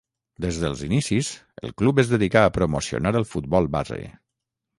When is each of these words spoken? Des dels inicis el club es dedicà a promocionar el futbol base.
Des 0.43 0.55
dels 0.61 0.79
inicis 0.87 1.29
el 1.67 1.73
club 1.81 2.01
es 2.05 2.09
dedicà 2.15 2.43
a 2.47 2.53
promocionar 2.57 3.13
el 3.21 3.27
futbol 3.35 3.71
base. 3.79 4.03